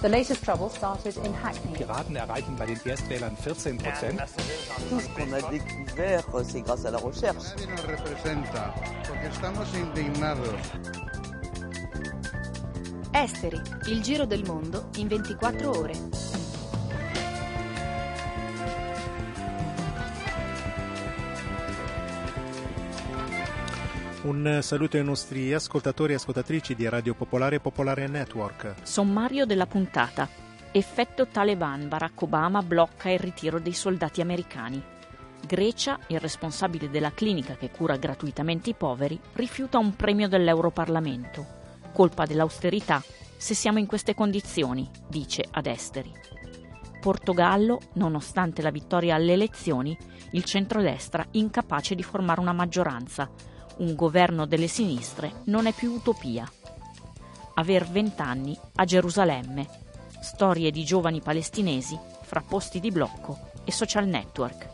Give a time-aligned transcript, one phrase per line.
[0.00, 1.76] The latest trouble started in Hackney.
[1.76, 4.18] Piraten erreichen bei den Erstwählern 14 Prozent.
[4.88, 7.44] Tout ce qu'on a découvert, c'est grâce à la recherche.
[7.56, 8.74] Nadie nos representa,
[9.06, 10.54] porque estamos indignados.
[13.12, 15.92] Esteri, il giro del mondo in 24 ore.
[24.22, 28.74] Un saluto ai nostri ascoltatori e ascoltatrici di Radio Popolare e Popolare Network.
[28.82, 30.28] Sommario della puntata.
[30.70, 31.88] Effetto Taliban.
[31.88, 34.80] Barack Obama blocca il ritiro dei soldati americani.
[35.44, 41.44] Grecia, il responsabile della clinica che cura gratuitamente i poveri, rifiuta un premio dell'Europarlamento.
[41.92, 43.02] Colpa dell'austerità
[43.36, 46.12] se siamo in queste condizioni, dice ad Esteri.
[47.00, 49.98] Portogallo, nonostante la vittoria alle elezioni,
[50.30, 53.28] il centrodestra incapace di formare una maggioranza.
[53.76, 56.50] Un governo delle sinistre non è più utopia.
[57.54, 59.68] Aver vent'anni a Gerusalemme.
[60.20, 64.68] Storie di giovani palestinesi fra posti di blocco e social network.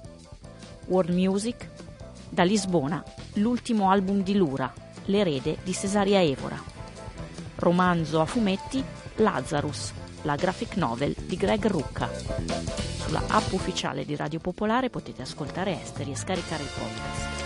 [0.87, 1.71] World Music.
[2.29, 3.03] Da Lisbona,
[3.35, 4.71] l'ultimo album di Lura,
[5.07, 6.61] L'erede di Cesaria Evora.
[7.57, 8.85] Romanzo a fumetti
[9.17, 12.11] Lazarus, la graphic novel di Greg Rucca.
[12.99, 17.38] Sulla app ufficiale di Radio Popolare potete ascoltare esteri e scaricare i podcast.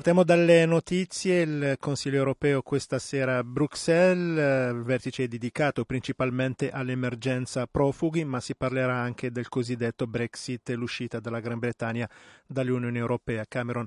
[0.00, 1.42] Partiamo dalle notizie.
[1.42, 8.40] Il Consiglio europeo questa sera a Bruxelles, il vertice è dedicato principalmente all'emergenza profughi, ma
[8.40, 12.08] si parlerà anche del cosiddetto Brexit e l'uscita della Gran Bretagna
[12.46, 13.44] dall'Unione Europea.
[13.46, 13.86] Cameron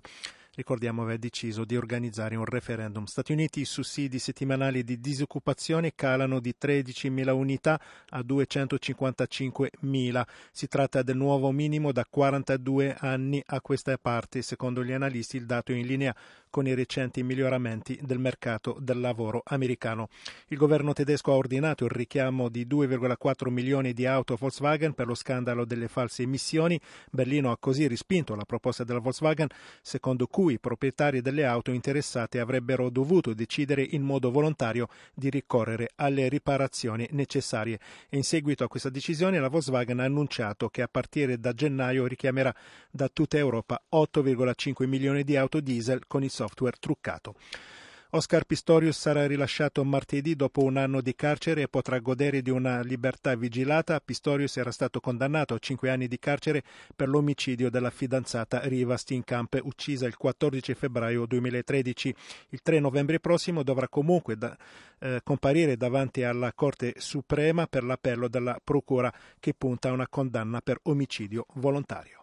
[0.56, 3.06] ricordiamo, aveva deciso di organizzare un referendum.
[3.06, 7.80] Stati Uniti i sussidi settimanali di disoccupazione calano di 13.000 unità
[8.10, 10.24] a 255.000.
[10.52, 14.42] Si tratta del nuovo minimo da 42 anni a questa parte.
[14.42, 16.14] Secondo gli analisti il dato è in linea
[16.54, 20.10] con i recenti miglioramenti del mercato del lavoro americano.
[20.50, 25.16] Il governo tedesco ha ordinato il richiamo di 2,4 milioni di auto Volkswagen per lo
[25.16, 26.80] scandalo delle false emissioni.
[27.10, 29.48] Berlino ha così rispinto la proposta della Volkswagen,
[29.82, 35.90] secondo cui i proprietari delle auto interessate avrebbero dovuto decidere in modo volontario di ricorrere
[35.96, 37.80] alle riparazioni necessarie.
[38.10, 42.54] In seguito a questa decisione la Volkswagen ha annunciato che a partire da gennaio richiamerà
[42.92, 47.36] da tutta Europa 8,5 milioni di auto diesel con il software truccato.
[48.16, 52.82] Oscar Pistorius sarà rilasciato martedì dopo un anno di carcere e potrà godere di una
[52.82, 54.00] libertà vigilata.
[54.00, 56.62] Pistorius era stato condannato a cinque anni di carcere
[56.96, 62.16] per l'omicidio della fidanzata Riva Steenkamp, uccisa il 14 febbraio 2013.
[62.50, 64.56] Il 3 novembre prossimo dovrà comunque da,
[65.00, 70.62] eh, comparire davanti alla Corte Suprema per l'appello della Procura che punta a una condanna
[70.62, 72.23] per omicidio volontario.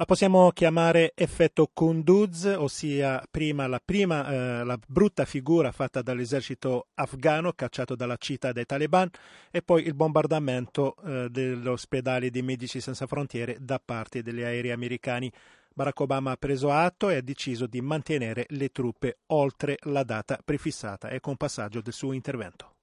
[0.00, 6.86] La possiamo chiamare effetto Kunduz, ossia prima la, prima, eh, la brutta figura fatta dall'esercito
[6.94, 9.10] afghano cacciato dalla città dai taliban
[9.50, 15.32] e poi il bombardamento eh, dell'ospedale di Medici Senza Frontiere da parte degli aerei americani.
[15.74, 20.38] Barack Obama ha preso atto e ha deciso di mantenere le truppe oltre la data
[20.44, 21.10] prefissata.
[21.10, 22.77] Ecco un passaggio del suo intervento.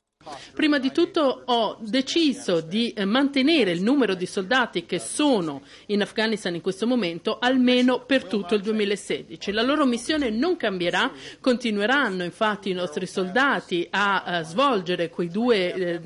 [0.53, 6.01] Prima di tutto ho deciso di eh, mantenere il numero di soldati che sono in
[6.01, 9.51] Afghanistan in questo momento almeno per tutto il 2016.
[9.51, 15.73] La loro missione non cambierà, continueranno infatti i nostri soldati a, a svolgere quei due
[15.73, 16.01] eh,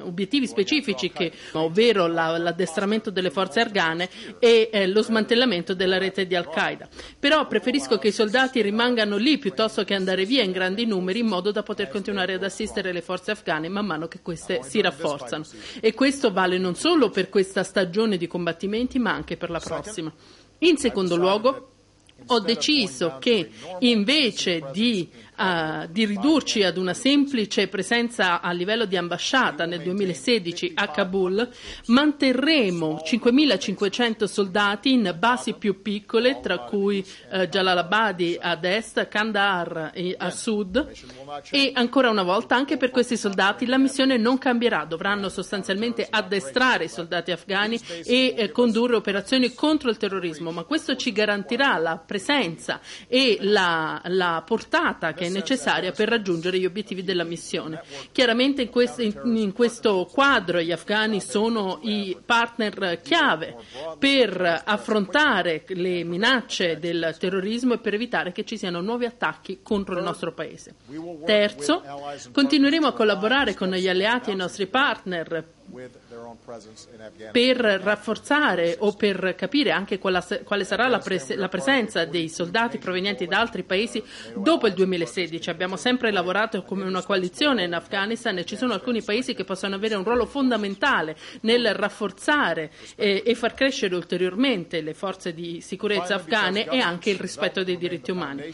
[0.00, 6.26] obiettivi specifici, che, ovvero la, l'addestramento delle forze afghane e eh, lo smantellamento della rete
[6.26, 6.88] di Al-Qaeda.
[7.18, 11.26] Però preferisco che i soldati rimangano lì piuttosto che andare via in grandi numeri in
[11.26, 14.80] modo da poter continuare ad assistere le forze afghane afghane man mano che queste si
[14.80, 15.44] rafforzano.
[15.80, 20.12] E questo vale non solo per questa stagione di combattimenti, ma anche per la prossima.
[20.58, 21.70] In secondo luogo,
[22.26, 23.50] ho deciso che
[23.80, 25.10] invece di
[25.40, 31.48] uh, di ridurci ad una semplice presenza a livello di ambasciata nel 2016 a Kabul,
[31.86, 40.30] manterremo 5.500 soldati in basi più piccole, tra cui uh, Jalalabadi ad est, Kandahar a
[40.30, 40.92] sud.
[41.50, 46.84] E ancora una volta anche per questi soldati la missione non cambierà, dovranno sostanzialmente addestrare
[46.84, 51.96] i soldati afghani e eh, condurre operazioni contro il terrorismo, ma questo ci garantirà la
[51.96, 57.82] presenza e la, la portata che necessaria per raggiungere gli obiettivi della missione.
[58.12, 63.56] Chiaramente in questo, in, questo quadro gli afghani sono i partner chiave
[63.98, 69.96] per affrontare le minacce del terrorismo e per evitare che ci siano nuovi attacchi contro
[69.96, 70.74] il nostro Paese.
[71.24, 71.82] Terzo,
[72.32, 75.58] continueremo a collaborare con gli alleati e i nostri partner
[77.32, 82.78] per rafforzare o per capire anche quale, quale sarà la, pres- la, presenza dei soldati
[82.78, 84.02] provenienti da altri paesi
[84.34, 85.50] dopo il 2016.
[85.50, 89.74] Abbiamo sempre lavorato come una coalizione in Afghanistan e ci sono alcuni paesi che possono
[89.74, 96.16] avere un ruolo fondamentale nel rafforzare eh, e far crescere ulteriormente le forze di sicurezza
[96.16, 98.52] afghane e anche il rispetto dei diritti umani.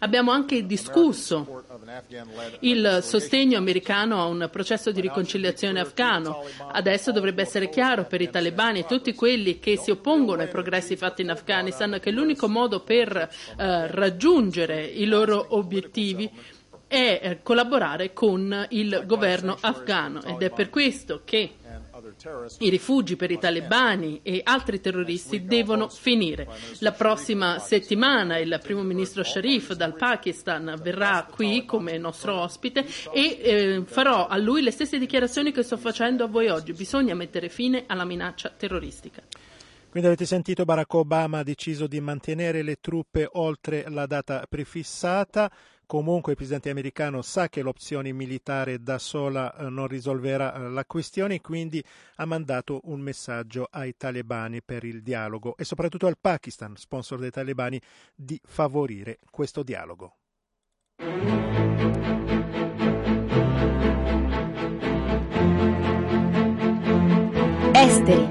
[0.00, 1.64] Abbiamo anche discusso
[2.60, 6.35] il sostegno americano a un processo di riconciliazione afghano.
[6.72, 10.96] Adesso dovrebbe essere chiaro per i talebani e tutti quelli che si oppongono ai progressi
[10.96, 16.30] fatti in Afghanistan che l'unico modo per eh, raggiungere i loro obiettivi
[16.86, 21.54] è eh, collaborare con il governo afghano ed è per questo che
[22.58, 26.48] i rifugi per i talebani e altri terroristi devono finire.
[26.80, 33.38] La prossima settimana il primo ministro Sharif dal Pakistan verrà qui come nostro ospite e
[33.42, 36.72] eh, farò a lui le stesse dichiarazioni che sto facendo a voi oggi.
[36.72, 39.22] Bisogna mettere fine alla minaccia terroristica.
[39.88, 45.50] Quindi avete sentito Barack Obama ha deciso di mantenere le truppe oltre la data prefissata.
[45.86, 50.84] Comunque il presidente americano sa che l'opzione militare da sola eh, non risolverà eh, la
[50.84, 51.82] questione, quindi
[52.16, 57.30] ha mandato un messaggio ai talebani per il dialogo e soprattutto al Pakistan, sponsor dei
[57.30, 57.80] talebani,
[58.16, 60.16] di favorire questo dialogo.
[67.72, 68.28] Esteri.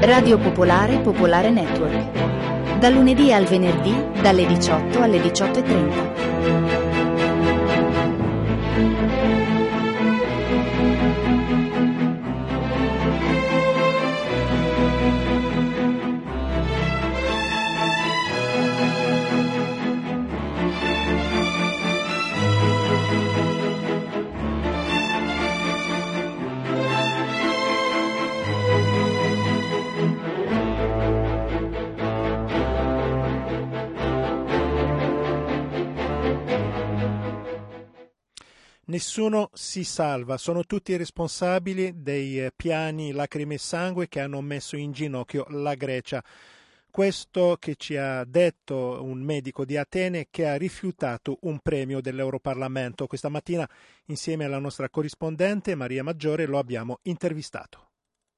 [0.00, 2.53] Radio Popolare Popolare Network
[2.84, 6.73] da lunedì al venerdì dalle 18 alle 18.30.
[38.94, 44.76] Nessuno si salva, sono tutti responsabili dei eh, piani lacrime e sangue che hanno messo
[44.76, 46.22] in ginocchio la Grecia.
[46.92, 53.08] Questo che ci ha detto un medico di Atene che ha rifiutato un premio dell'Europarlamento.
[53.08, 53.68] Questa mattina
[54.04, 57.93] insieme alla nostra corrispondente Maria Maggiore lo abbiamo intervistato.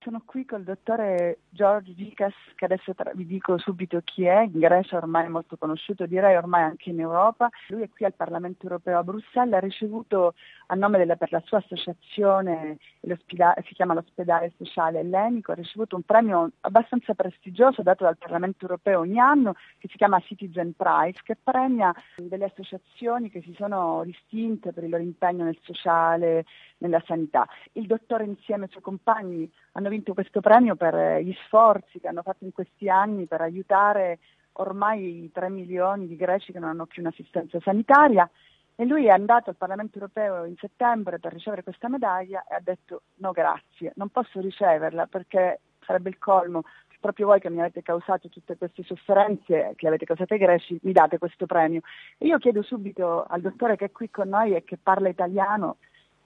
[0.06, 4.60] Sono qui col dottore George Dicas, che adesso tra- vi dico subito chi è, in
[4.60, 7.50] Grecia ormai molto conosciuto, direi ormai anche in Europa.
[7.70, 10.34] Lui è qui al Parlamento europeo a Bruxelles, ha ricevuto
[10.68, 16.02] a nome della, per la sua associazione, si chiama l'ospedale sociale ellenico, ha ricevuto un
[16.02, 21.36] premio abbastanza prestigioso dato dal Parlamento europeo ogni anno, che si chiama Citizen Prize, che
[21.42, 26.44] premia delle associazioni che si sono distinte per il loro impegno nel sociale,
[26.78, 27.48] nella sanità.
[27.72, 32.22] Il dottore insieme ai suoi compagni hanno questo premio per eh, gli sforzi che hanno
[32.22, 34.18] fatto in questi anni per aiutare
[34.52, 38.28] ormai i 3 milioni di greci che non hanno più un'assistenza sanitaria
[38.74, 42.60] e lui è andato al Parlamento europeo in settembre per ricevere questa medaglia e ha
[42.62, 46.64] detto no grazie, non posso riceverla perché sarebbe il colmo,
[47.00, 50.92] proprio voi che mi avete causato tutte queste sofferenze che avete causato ai greci, mi
[50.92, 51.82] date questo premio.
[52.18, 55.76] E io chiedo subito al dottore che è qui con noi e che parla italiano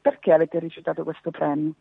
[0.01, 1.75] perché avete rifiutato questo premio?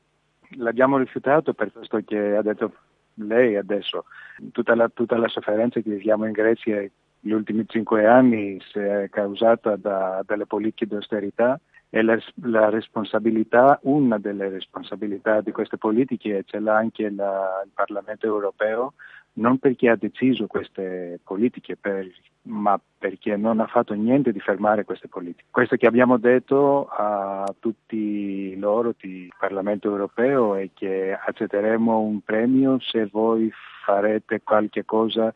[0.57, 2.73] L'abbiamo rifiutato per questo che ha detto
[3.15, 4.05] lei adesso.
[4.51, 6.75] Tutta la, tutta la sofferenza che viviamo in Grecia
[7.21, 12.69] negli ultimi cinque anni si è causata da, dalle politiche di austerità e la, la,
[12.69, 18.93] responsabilità, una delle responsabilità di queste politiche ce l'ha anche la, il Parlamento europeo
[19.39, 22.07] non perché ha deciso queste politiche, per,
[22.43, 25.47] ma perché non ha fatto niente di fermare queste politiche.
[25.49, 32.79] Questo che abbiamo detto a tutti loro di Parlamento europeo è che accetteremo un premio
[32.79, 33.51] se voi
[33.85, 35.33] farete qualche cosa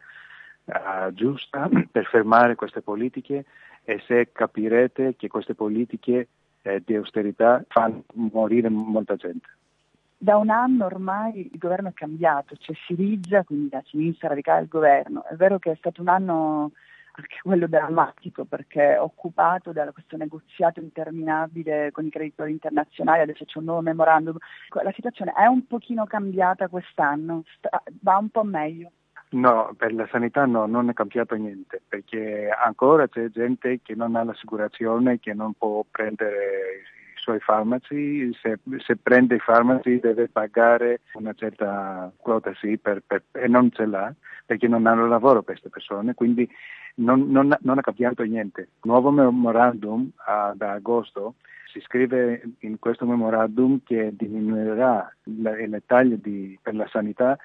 [0.65, 3.45] uh, giusta per fermare queste politiche
[3.83, 6.27] e se capirete che queste politiche
[6.61, 9.47] eh, di austerità fanno morire molta gente.
[10.23, 14.69] Da un anno ormai il governo è cambiato, c'è Siriza, quindi la sinistra radicale del
[14.69, 15.25] governo.
[15.25, 16.71] È vero che è stato un anno
[17.11, 23.57] anche quello drammatico perché occupato da questo negoziato interminabile con i creditori internazionali, adesso c'è
[23.57, 24.37] un nuovo memorandum.
[24.81, 28.91] La situazione è un pochino cambiata quest'anno, sta, va un po' meglio.
[29.31, 34.15] No, per la sanità no, non è cambiato niente, perché ancora c'è gente che non
[34.15, 36.92] ha l'assicurazione, che non può prendere
[37.23, 43.23] suoi farmaci, se, se prende i farmaci deve pagare una certa quota sì, per, per,
[43.31, 44.13] e non ce l'ha,
[44.45, 46.47] perché non hanno lavoro queste persone, quindi
[46.95, 48.69] non, non, non è cambiato niente.
[48.81, 51.35] Nuovo memorandum uh, da agosto
[51.71, 57.37] si scrive in questo memorandum che diminuirà le, le taglie di, per la sanità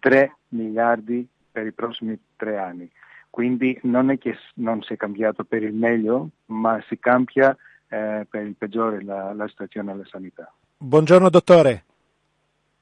[0.00, 2.90] 3 miliardi per i prossimi tre anni.
[3.30, 7.56] Quindi non è che non si è cambiato per il meglio, ma si cambia
[7.88, 10.52] eh, per il peggiore la, la situazione alla sanità.
[10.76, 11.84] Buongiorno dottore.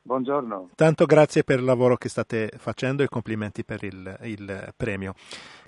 [0.02, 0.70] Buongiorno.
[0.76, 5.14] Tanto grazie per il lavoro che state facendo e complimenti per il, il premio.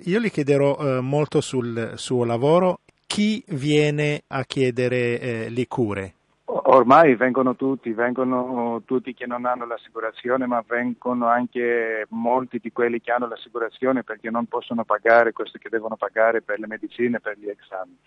[0.04, 2.80] Io le chiederò eh, molto sul suo lavoro.
[3.04, 6.12] Chi viene a chiedere eh, le cure?
[6.44, 13.00] Ormai vengono tutti, vengono tutti che non hanno l'assicurazione, ma vengono anche molti di quelli
[13.00, 17.36] che hanno l'assicurazione perché non possono pagare questo che devono pagare per le medicine, per
[17.38, 17.98] gli esami.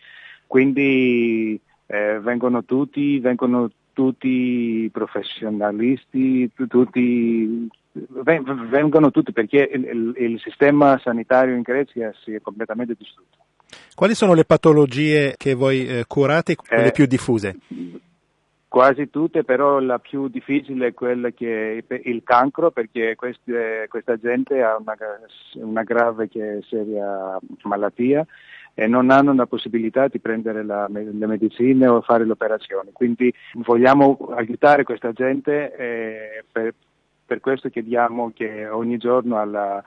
[0.51, 4.27] Quindi eh, vengono tutti, vengono tutti
[4.83, 12.95] i professionalisti, tutti, vengono tutti perché il, il, sistema sanitario in Grecia si è completamente
[12.97, 13.37] distrutto.
[13.95, 17.55] Quali sono le patologie che voi eh, curate, quelle eh, più diffuse?
[18.67, 24.17] Quasi tutte, però la più difficile è quella che è il cancro, perché queste, questa
[24.17, 24.97] gente ha una,
[25.63, 28.27] una grave e seria malattia
[28.73, 32.91] e non hanno la possibilità di prendere la, le medicine o fare le operazioni.
[32.91, 36.73] Quindi vogliamo aiutare questa gente e per,
[37.25, 39.83] per questo chiediamo che ogni giorno alla,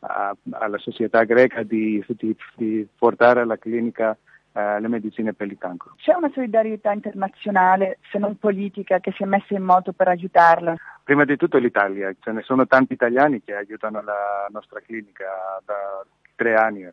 [0.00, 4.16] a, alla società greca di, di, di portare alla clinica
[4.52, 5.94] eh, le medicine per il cancro.
[5.96, 10.74] C'è una solidarietà internazionale, se non politica, che si è messa in moto per aiutarla?
[11.04, 15.24] Prima di tutto l'Italia, ce ne sono tanti italiani che aiutano la nostra clinica
[15.64, 16.04] da
[16.34, 16.88] tre anni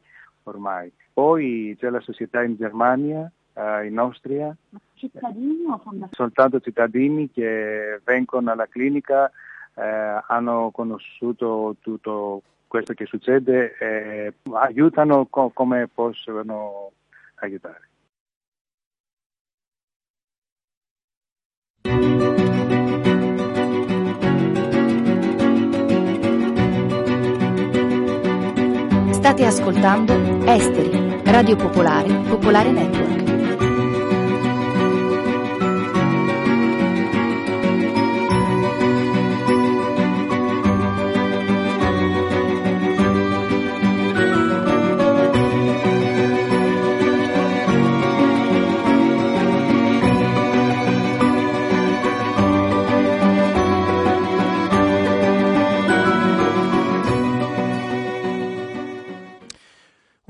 [0.49, 0.91] ormai.
[1.13, 4.55] Poi c'è la società in Germania, eh, in Austria.
[4.93, 6.09] Cittadini o fondazioni?
[6.11, 9.31] Soltanto cittadini che vengono alla clinica,
[9.75, 16.91] eh, hanno conosciuto tutto questo che succede e aiutano co- come possono
[17.35, 17.89] aiutare.
[29.36, 30.13] State ascoltando
[30.46, 33.25] Esteri, Radio Popolare, Popolare Network.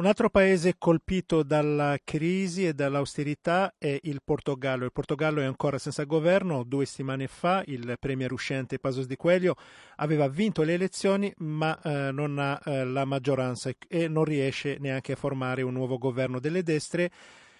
[0.06, 4.86] Un altro paese colpito dalla crisi e dall'austerità è il Portogallo.
[4.86, 6.64] Il Portogallo è ancora senza governo.
[6.64, 9.56] Due settimane fa il premier uscente Pasos di Coelho
[9.96, 15.14] aveva vinto le elezioni ma eh, non ha eh, la maggioranza e non riesce neanche
[15.14, 17.10] a formare un nuovo governo delle destre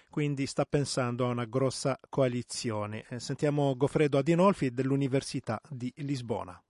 [0.08, 3.06] quindi sta pensando a una grossa coalizione.
[3.08, 6.62] Eh, sentiamo Goffredo Adinolfi dell'Università di Lisbona.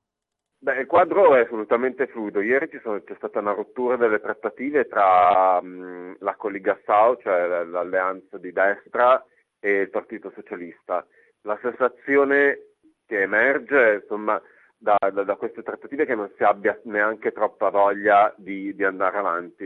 [0.59, 2.41] Beh, il quadro è assolutamente fluido.
[2.41, 8.53] Ieri sono, c'è stata una rottura delle trattative tra mh, la Coligassau, cioè l'alleanza di
[8.53, 9.23] destra,
[9.61, 11.07] e il Partito Socialista.
[11.43, 12.73] La sensazione
[13.07, 14.41] che emerge insomma,
[14.77, 18.85] da, da, da, queste trattative è che non si abbia neanche troppa voglia di, di
[18.85, 19.65] andare avanti.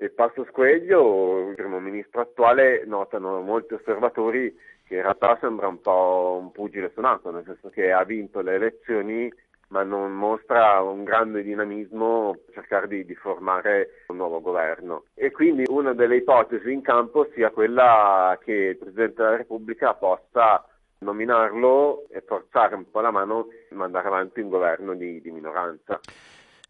[0.00, 5.80] Il Passo Squeglio, il primo ministro attuale, notano molti osservatori che in realtà sembra un
[5.80, 9.30] po' un pugile suonato, nel senso che ha vinto le elezioni
[9.68, 15.04] ma non mostra un grande dinamismo per cercare di, di, formare un nuovo governo.
[15.14, 20.64] E quindi una delle ipotesi in campo sia quella che il Presidente della Repubblica possa
[21.00, 26.00] nominarlo e forzare un po' la mano e mandare avanti un governo di, di minoranza.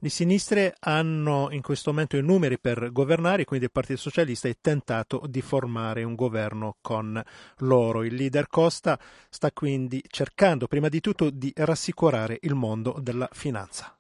[0.01, 4.55] Le sinistre hanno in questo momento i numeri per governare, quindi il Partito Socialista è
[4.61, 7.21] tentato di formare un governo con
[7.63, 8.05] loro.
[8.05, 8.97] Il leader Costa
[9.29, 13.99] sta quindi cercando prima di tutto di rassicurare il mondo della finanza.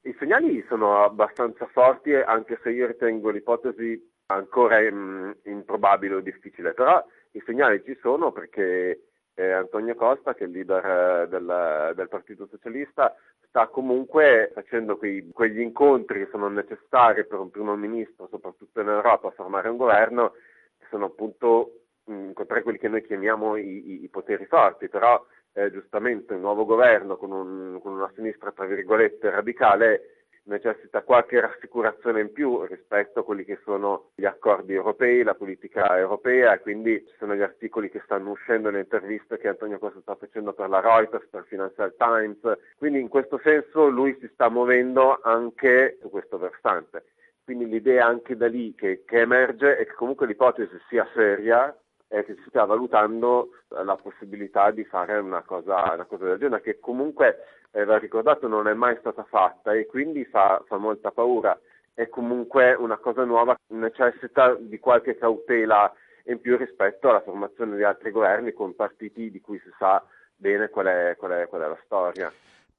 [0.00, 6.74] I segnali sono abbastanza forti, anche se io ritengo l'ipotesi ancora mh, improbabile o difficile,
[6.74, 7.00] però
[7.30, 12.08] i segnali ci sono perché eh, Antonio Costa, che è il leader eh, del, del,
[12.08, 13.14] Partito Socialista,
[13.48, 18.88] sta comunque facendo quei, quegli incontri che sono necessari per un primo ministro, soprattutto in
[18.88, 20.32] Europa, a formare un governo,
[20.78, 25.70] che sono appunto incontrare quelli che noi chiamiamo i, i, i poteri forti, però eh,
[25.70, 32.20] giustamente un nuovo governo con, un, con una sinistra tra virgolette radicale necessita qualche rassicurazione
[32.20, 37.04] in più rispetto a quelli che sono gli accordi europei, la politica europea e quindi
[37.06, 40.68] ci sono gli articoli che stanno uscendo nelle interviste che Antonio Costa sta facendo per
[40.68, 42.38] la Reuters, per Financial Times,
[42.76, 47.04] quindi in questo senso lui si sta muovendo anche su questo versante.
[47.44, 51.76] Quindi l'idea anche da lì che, che emerge è che comunque l'ipotesi sia seria
[52.08, 56.60] e che si stia valutando la possibilità di fare una cosa, una cosa del genere,
[56.60, 57.38] che comunque
[57.72, 61.58] eh, va ricordato non è mai stata fatta e quindi fa, fa molta paura.
[61.94, 65.92] È comunque una cosa nuova, necessita di qualche cautela
[66.26, 70.02] in più rispetto alla formazione di altri governi con partiti di cui si sa
[70.36, 72.32] bene qual è, qual è, qual è la storia.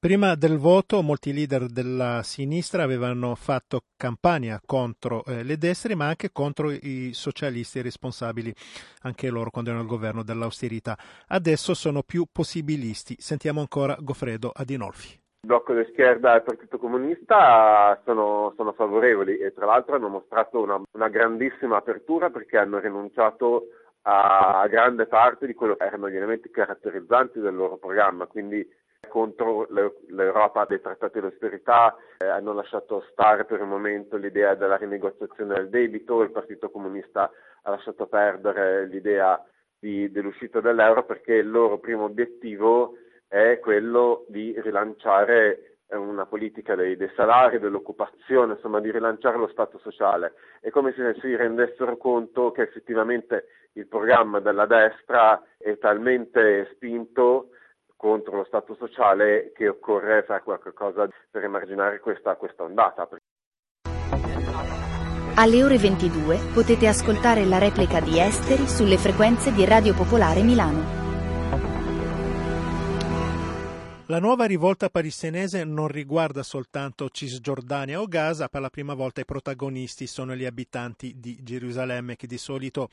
[0.04, 6.08] Prima del voto molti leader della sinistra avevano fatto campagna contro eh, le destre ma
[6.08, 8.52] anche contro i socialisti responsabili,
[9.04, 10.94] anche loro quando erano al governo dell'austerità.
[11.28, 13.16] Adesso sono più possibilisti.
[13.18, 15.12] Sentiamo ancora Goffredo Adinolfi.
[15.14, 20.08] Il blocco di schierda e il Partito Comunista sono, sono, favorevoli e tra l'altro hanno
[20.08, 23.68] mostrato una, una grandissima apertura perché hanno rinunciato
[24.02, 28.68] a grande parte di quello che erano gli elementi caratterizzanti del loro programma, quindi
[29.08, 29.66] contro
[30.08, 35.54] l'Europa dei trattati di austerità, eh, hanno lasciato stare per il momento l'idea della rinegoziazione
[35.54, 37.30] del debito, il Partito Comunista
[37.62, 39.42] ha lasciato perdere l'idea
[39.78, 42.96] di, dell'uscita dall'euro perché il loro primo obiettivo
[43.28, 49.48] è quello di rilanciare eh, una politica dei, dei, salari, dell'occupazione, insomma di rilanciare lo
[49.48, 50.34] Stato sociale.
[50.60, 57.50] È come se si rendessero conto che effettivamente il programma della destra è talmente spinto
[58.04, 63.08] contro lo Stato sociale che occorre fare qualcosa per emarginare questa, questa ondata.
[65.36, 71.02] Alle ore 22 potete ascoltare la replica di Esteri sulle frequenze di Radio Popolare Milano.
[74.08, 79.24] La nuova rivolta palestinese non riguarda soltanto Cisgiordania o Gaza, per la prima volta i
[79.24, 82.90] protagonisti sono gli abitanti di Gerusalemme che di solito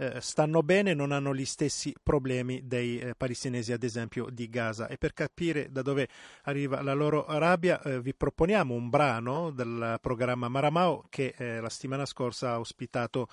[0.00, 4.86] eh, stanno bene, non hanno gli stessi problemi dei eh, palestinesi, ad esempio di Gaza.
[4.86, 6.08] E per capire da dove
[6.44, 12.06] arriva la loro rabbia, eh, vi proponiamo un brano del programma Maramao che la settimana
[12.06, 13.28] scorsa ha ospitato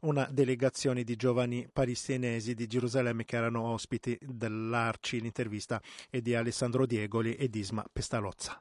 [0.00, 5.20] una delegazione di giovani palestinesi di Gerusalemme che erano ospiti dell'Arci.
[5.20, 8.60] L'intervista è di Alessandro Diegoli ed Isma Pestalozza.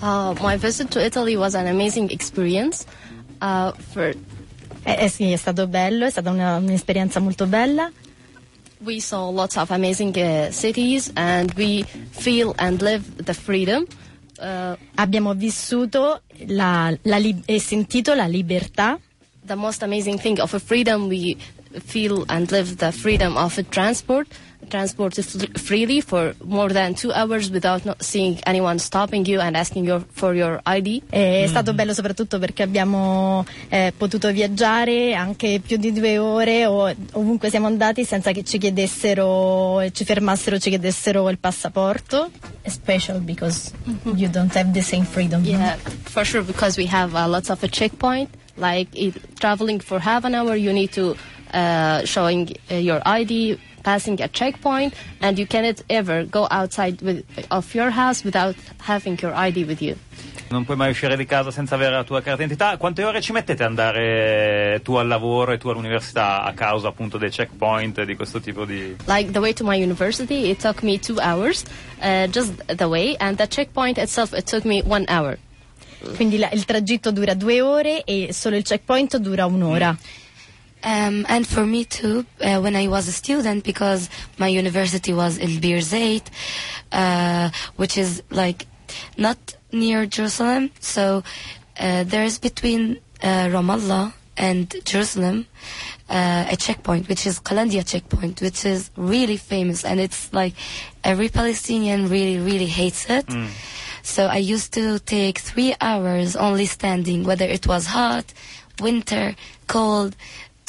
[0.00, 2.86] Uh, my visit to Italy was an amazing experience.
[3.40, 4.14] Uh, for
[4.82, 7.90] Eh, eh sì, è stato bello, è stata una, un'esperienza molto bella.
[8.80, 13.84] We saw lots of amazing uh, cities and we feel and live the freedom.
[14.38, 18.98] Uh, abbiamo vissuto la, la li- e sentito la libertà.
[19.44, 21.36] The most amazing thing of a freedom we
[21.84, 24.28] feel and live the freedom of a transport
[24.68, 25.18] transport
[25.58, 30.34] freely for more than two hours without seeing anyone stopping you and asking your, for
[30.34, 31.02] your ID.
[31.08, 31.48] È mm.
[31.48, 37.50] stato bello soprattutto perché abbiamo eh, potuto viaggiare anche più di due ore o ovunque
[37.50, 42.30] siamo andati senza che ci chiedessero, ci fermassero, ci chiedessero il passaporto.
[42.66, 44.16] Special because mm-hmm.
[44.16, 45.44] you don't have the same freedom.
[45.44, 48.28] Yeah, for sure because we have uh, lots of a checkpoint.
[48.56, 51.16] Like it, traveling for half an hour, you need to
[51.54, 57.24] uh, showing uh, your ID passing a checkpoint and you cannot ever go outside with,
[57.50, 59.96] of your house without having your ID with you.
[60.50, 62.78] Non puoi mai uscire di casa senza avere la tua carta d'identità.
[62.78, 67.18] Quante ore ci mettete ad andare tu al lavoro e tu all'università a causa appunto
[67.18, 68.96] dei checkpoint e di questo tipo di...
[69.06, 71.64] Like the way to my university, it took me two hours,
[72.00, 75.36] uh, just the way, and the checkpoint itself, it took me one hour.
[76.14, 79.90] Quindi la, il tragitto dura due ore e solo il checkpoint dura un'ora.
[79.90, 80.27] Mm.
[80.82, 85.38] Um, and for me too, uh, when I was a student, because my university was
[85.38, 86.26] El Birzeit,
[86.92, 88.66] uh, which is like
[89.16, 90.70] not near Jerusalem.
[90.80, 91.22] So
[91.78, 95.46] uh, there's between uh, Ramallah and Jerusalem
[96.08, 100.54] uh, a checkpoint, which is Qalandia checkpoint, which is really famous, and it's like
[101.04, 103.26] every Palestinian really, really hates it.
[103.26, 103.48] Mm.
[104.02, 108.32] So I used to take three hours only standing, whether it was hot,
[108.80, 109.34] winter,
[109.66, 110.16] cold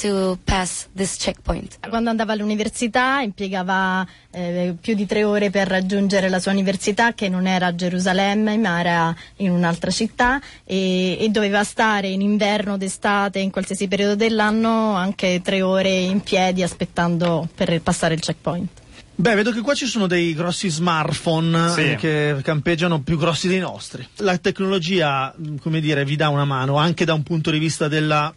[0.02, 1.78] to pass this checkpoint.
[1.90, 7.28] Quando andava all'università impiegava eh, più di tre ore per raggiungere la sua università che
[7.30, 12.78] non era a Gerusalemme ma era in un'altra città e, e doveva stare in inverno,
[12.78, 18.70] d'estate, in qualsiasi periodo dell'anno anche tre ore in piedi aspettando per passare il checkpoint.
[19.16, 21.82] Beh, vedo che qua ci sono dei grossi smartphone Sì.
[21.82, 24.08] eh, che campeggiano più grossi dei nostri.
[24.18, 27.90] La tecnologia, mh, come dire, vi dà una mano anche da un punto di vista
[27.90, 28.34] della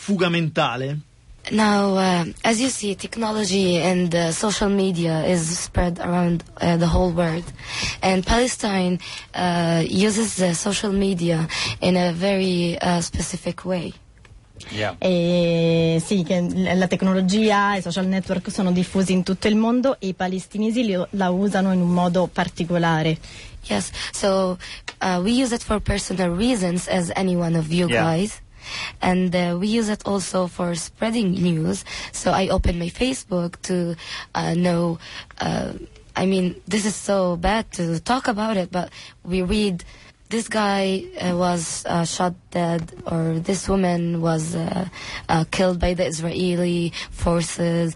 [0.00, 0.98] fuga mentale.
[1.50, 6.86] Now, uh, as you see, technology and uh, social media is spread around uh, the
[6.86, 7.44] whole world,
[8.02, 8.98] and Palestine
[9.34, 11.46] uh, uses the social media
[11.80, 13.92] in a very uh, specific way.
[15.00, 16.40] E sì, che
[16.74, 20.84] la tecnologia e i social network sono diffusi in tutto il mondo e i palestinesi
[20.84, 23.16] li- la usano in un modo particolare.
[23.66, 24.58] Yes, so
[25.00, 28.04] uh, we use it for personal reasons, as any one of you Yeah.
[28.04, 28.40] guys.
[29.00, 31.84] And uh, we use it also for spreading news.
[32.12, 33.96] So I open my Facebook to
[34.34, 34.98] uh, know.
[35.38, 35.74] Uh,
[36.16, 38.90] I mean, this is so bad to talk about it, but
[39.24, 39.84] we read
[40.30, 44.88] this guy uh, was uh, shot dead, or this woman was uh,
[45.28, 47.94] uh, killed by the Israeli forces.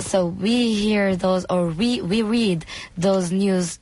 [0.00, 2.64] So we hear those, or we, we read
[2.96, 3.78] those news.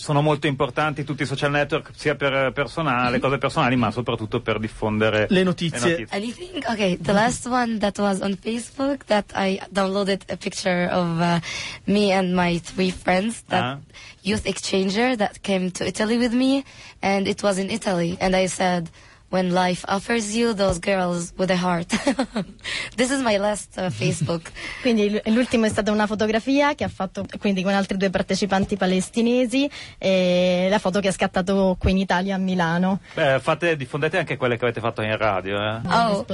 [0.00, 4.58] Sono molto importanti tutti i social network, sia per personale, cose personali, ma soprattutto per
[4.58, 6.06] diffondere Le notizie.
[6.10, 6.64] Anything?
[6.68, 11.38] Okay, the last one that was on Facebook that I downloaded a picture of uh,
[11.86, 13.78] me and my three friends that Ah.
[14.22, 16.64] youth exchanger that came to Italy with me,
[17.00, 18.16] and it was in Italy.
[18.20, 18.90] And I said,
[19.32, 21.88] when life offers you those girls with a heart.
[22.96, 24.52] this is my last uh, Facebook.
[24.82, 29.68] Quindi l'ultimo è stata una fotografia che ha fatto quindi con altri due partecipanti palestinesi
[29.98, 33.00] e la foto che ha scattato qui in Italia a Milano.
[33.14, 35.56] Beh, fate, diffondete anche quelle che avete fatto in radio.
[35.56, 35.80] Eh?
[35.88, 36.24] Oh,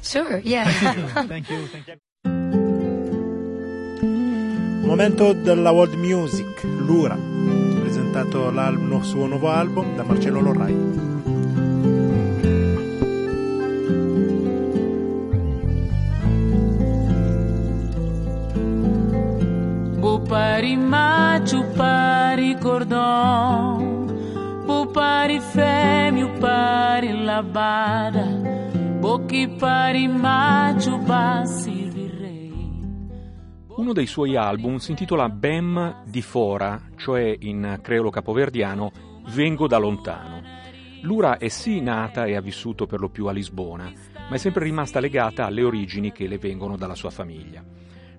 [0.00, 0.64] sure, yeah.
[1.26, 1.96] thank you, thank you.
[4.84, 7.16] Momento della world music, Lura,
[7.80, 8.50] presentato
[9.02, 11.11] suo nuovo album da Marcello Lorrai.
[20.02, 24.04] Bupari macho, pari cordão
[24.66, 28.26] Bupari fêmea, pari labada
[28.98, 31.70] Bocchi pari macho, bassi
[33.76, 38.90] Uno dei suoi album si intitola Bem di Fora, cioè in creolo capoverdiano
[39.28, 40.42] Vengo da lontano.
[41.02, 43.84] Lura è sì nata e ha vissuto per lo più a Lisbona,
[44.28, 47.62] ma è sempre rimasta legata alle origini che le vengono dalla sua famiglia.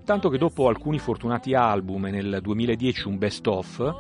[0.06, 3.96] Tanto che dopo alcuni fortunati album e nel 2010 un best-of,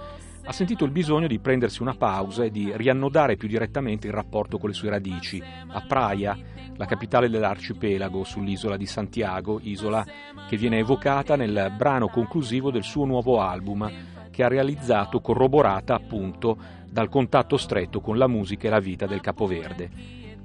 [0.45, 4.57] ha sentito il bisogno di prendersi una pausa e di riannodare più direttamente il rapporto
[4.57, 6.37] con le sue radici, a Praia,
[6.75, 10.05] la capitale dell'arcipelago sull'isola di Santiago, isola
[10.49, 13.89] che viene evocata nel brano conclusivo del suo nuovo album,
[14.29, 16.57] che ha realizzato corroborata appunto
[16.89, 19.89] dal contatto stretto con la musica e la vita del Capoverde.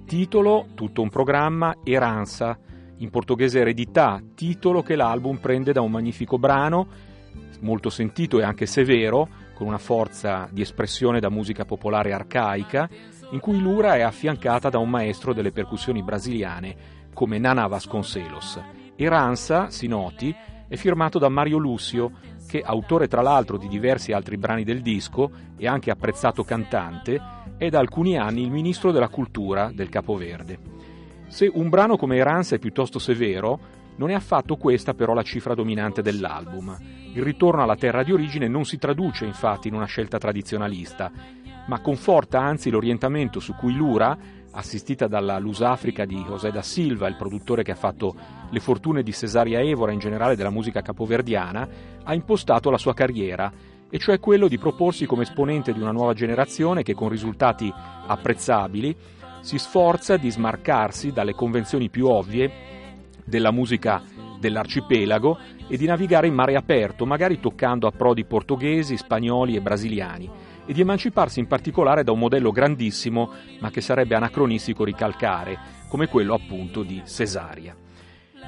[0.07, 2.57] Titolo, tutto un programma, Eranza,
[2.98, 6.87] in portoghese eredità, titolo che l'album prende da un magnifico brano,
[7.61, 12.88] molto sentito e anche severo, con una forza di espressione da musica popolare arcaica,
[13.30, 16.76] in cui Lura è affiancata da un maestro delle percussioni brasiliane
[17.12, 18.61] come Nana Vasconcelos.
[18.94, 20.34] Eranza, si noti,
[20.68, 22.12] è firmato da Mario Lucio,
[22.46, 27.20] che, autore tra l'altro di diversi altri brani del disco e anche apprezzato cantante,
[27.58, 30.77] è da alcuni anni il ministro della cultura del Capoverde.
[31.28, 35.54] Se un brano come Eranza è piuttosto severo, non è affatto questa però la cifra
[35.54, 36.76] dominante dell'album.
[37.12, 41.12] Il ritorno alla terra di origine non si traduce infatti in una scelta tradizionalista,
[41.66, 44.16] ma conforta anzi l'orientamento su cui Lura,
[44.52, 48.14] assistita dalla Lusafrica di José da Silva, il produttore che ha fatto
[48.48, 51.68] le fortune di Cesaria Evora in generale della musica capoverdiana,
[52.04, 53.52] ha impostato la sua carriera,
[53.90, 57.72] e cioè quello di proporsi come esponente di una nuova generazione che con risultati
[58.06, 58.96] apprezzabili
[59.40, 62.51] si sforza di smarcarsi dalle convenzioni più ovvie
[63.24, 64.03] della musica
[64.38, 70.31] dell'arcipelago e di navigare in mare aperto, magari toccando approdi portoghesi, spagnoli e brasiliani,
[70.64, 76.09] e di emanciparsi in particolare da un modello grandissimo, ma che sarebbe anacronistico ricalcare, come
[76.09, 77.77] quello appunto di Cesaria.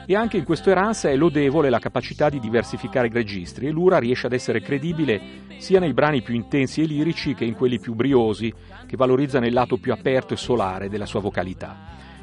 [0.07, 3.99] E anche in questo Erance è lodevole la capacità di diversificare i registri e Lura
[3.99, 5.21] riesce ad essere credibile
[5.59, 8.53] sia nei brani più intensi e lirici che in quelli più briosi,
[8.87, 11.77] che valorizzano il lato più aperto e solare della sua vocalità.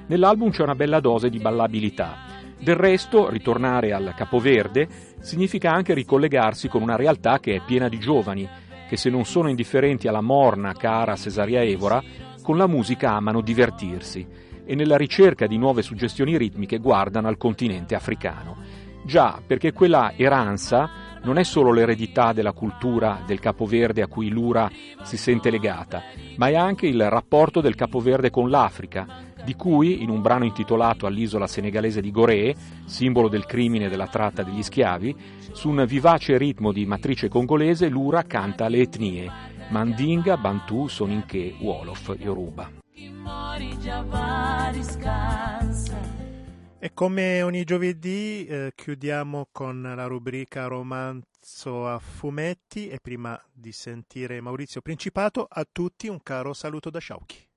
[0.08, 2.16] Nell'album c'è una bella dose di ballabilità.
[2.60, 4.88] Del resto, ritornare al Capoverde
[5.20, 8.50] significa anche ricollegarsi con una realtà che è piena di giovani,
[8.90, 12.02] che se non sono indifferenti alla morna cara Cesaria Evora,
[12.42, 17.96] con la musica amano divertirsi e nella ricerca di nuove suggestioni ritmiche guardano al continente
[17.96, 18.58] africano.
[19.04, 24.70] Già, perché quella eranza non è solo l'eredità della cultura del capoverde a cui l'Ura
[25.02, 26.04] si sente legata,
[26.36, 29.08] ma è anche il rapporto del capoverde con l'Africa,
[29.44, 32.54] di cui, in un brano intitolato all'isola senegalese di Gorée,
[32.86, 35.16] simbolo del crimine e della tratta degli schiavi,
[35.54, 39.32] su un vivace ritmo di matrice congolese l'Ura canta le etnie
[39.70, 42.77] Mandinga, Bantu, Soninché, Wolof, Yoruba.
[46.80, 53.72] E come ogni giovedì eh, chiudiamo con la rubrica romanzo a fumetti e prima di
[53.72, 57.48] sentire Maurizio Principato a tutti un caro saluto da Sciauchi.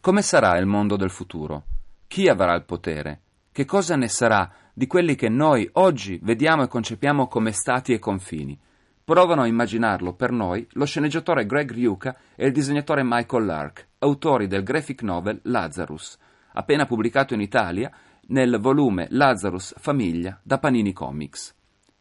[0.00, 1.64] Come sarà il mondo del futuro?
[2.08, 3.20] Chi avrà il potere?
[3.52, 8.00] Che cosa ne sarà di quelli che noi oggi vediamo e concepiamo come stati e
[8.00, 8.58] confini?
[9.04, 14.46] Provano a immaginarlo per noi lo sceneggiatore Greg Ryuka e il disegnatore Michael Lark, autori
[14.46, 16.16] del graphic novel Lazarus,
[16.52, 17.90] appena pubblicato in Italia
[18.28, 21.54] nel volume Lazarus Famiglia da Panini Comics.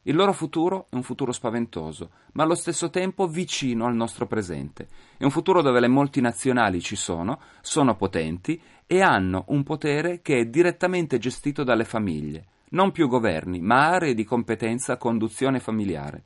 [0.03, 4.88] Il loro futuro è un futuro spaventoso, ma allo stesso tempo vicino al nostro presente.
[5.17, 10.39] È un futuro dove le multinazionali ci sono, sono potenti e hanno un potere che
[10.39, 12.45] è direttamente gestito dalle famiglie.
[12.69, 16.23] Non più governi, ma aree di competenza a conduzione familiare.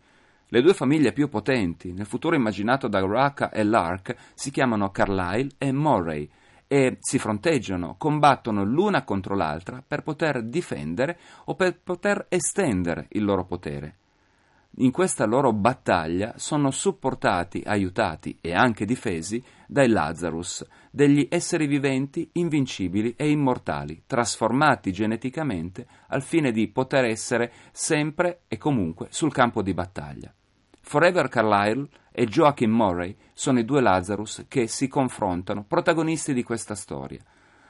[0.54, 5.52] Le due famiglie più potenti, nel futuro immaginato da Raka e Lark, si chiamano Carlyle
[5.58, 6.30] e Murray,
[6.68, 13.24] e si fronteggiano, combattono l'una contro l'altra per poter difendere o per poter estendere il
[13.24, 13.96] loro potere.
[14.80, 22.30] In questa loro battaglia sono supportati, aiutati e anche difesi dai Lazarus, degli esseri viventi
[22.34, 29.62] invincibili e immortali, trasformati geneticamente al fine di poter essere sempre e comunque sul campo
[29.62, 30.34] di battaglia.
[30.82, 36.76] Forever Carlyle e Joachim Murray sono i due Lazarus che si confrontano, protagonisti di questa
[36.76, 37.22] storia.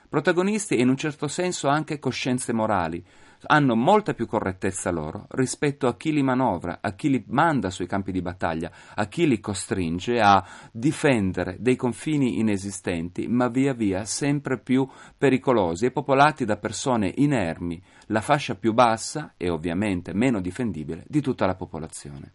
[0.09, 3.01] Protagonisti e in un certo senso anche coscienze morali,
[3.47, 7.87] hanno molta più correttezza loro rispetto a chi li manovra, a chi li manda sui
[7.87, 14.05] campi di battaglia, a chi li costringe a difendere dei confini inesistenti, ma via via
[14.05, 20.41] sempre più pericolosi e popolati da persone inermi, la fascia più bassa e ovviamente meno
[20.41, 22.33] difendibile di tutta la popolazione.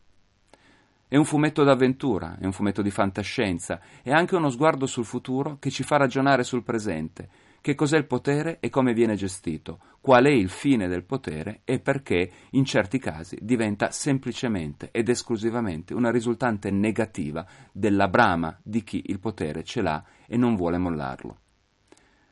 [1.08, 5.56] È un fumetto d'avventura, è un fumetto di fantascienza, è anche uno sguardo sul futuro
[5.60, 7.28] che ci fa ragionare sul presente.
[7.60, 9.78] Che cos'è il potere e come viene gestito?
[10.00, 15.94] Qual è il fine del potere e perché in certi casi diventa semplicemente ed esclusivamente
[15.94, 21.38] una risultante negativa della brama di chi il potere ce l'ha e non vuole mollarlo.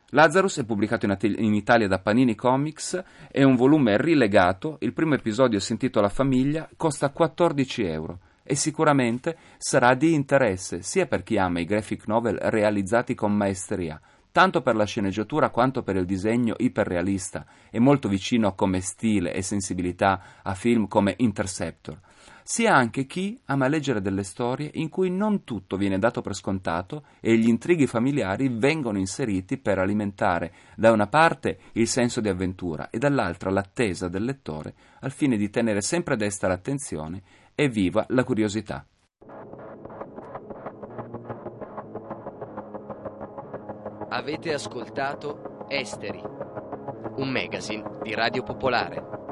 [0.08, 5.60] Lazarus è pubblicato in, Italia da Panini Comics, è un volume rilegato, il primo episodio
[5.60, 11.60] si intitola Famiglia, costa 14 euro e sicuramente sarà di interesse sia per chi ama
[11.60, 17.46] i graphic novel realizzati con maestria, tanto per la sceneggiatura quanto per il disegno iperrealista
[17.70, 21.98] e molto vicino come stile e sensibilità a film come Interceptor,
[22.42, 27.04] sia anche chi ama leggere delle storie in cui non tutto viene dato per scontato
[27.20, 32.90] e gli intrighi familiari vengono inseriti per alimentare da una parte il senso di avventura
[32.90, 37.22] e dall'altra l'attesa del lettore al fine di tenere sempre desta l'attenzione
[37.54, 38.86] e viva la curiosità.
[44.08, 46.22] Avete ascoltato Esteri,
[47.16, 49.23] un magazine di Radio Popolare.